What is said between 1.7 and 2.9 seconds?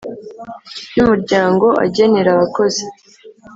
agenera abakozi